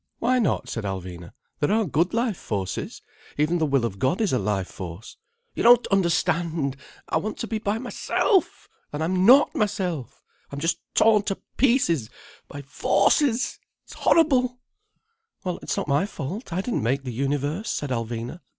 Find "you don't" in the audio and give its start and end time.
5.53-5.85